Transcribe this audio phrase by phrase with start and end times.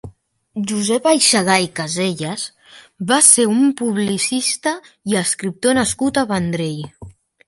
[0.69, 2.45] Josep Aixalà i Casellas
[3.11, 4.73] va ser un publicista
[5.13, 6.81] i escriptor nascut al Vendrell.